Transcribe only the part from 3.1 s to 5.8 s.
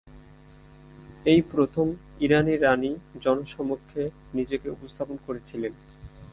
জনসমক্ষে নিজেকে উপস্থাপন করেছিলেন।